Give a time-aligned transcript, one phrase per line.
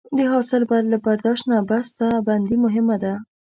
[0.17, 3.13] د حاصل بعد له برداشت نه بسته بندي مهمه ده.